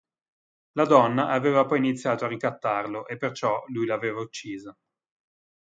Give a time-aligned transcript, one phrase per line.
[0.71, 4.75] La donna aveva poi iniziato a ricattarlo e perciò lui l'aveva uccisa.